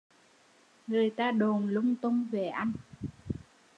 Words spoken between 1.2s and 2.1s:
đồn lung